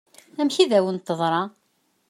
Amek 0.39 0.55
i 0.63 0.65
d-awen-teḍṛa? 0.69 1.41